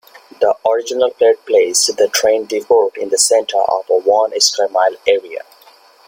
[0.39, 5.43] The original plat placed the train depot in the center of a one-square-mile area.